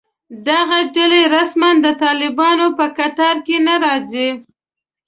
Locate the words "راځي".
3.83-4.29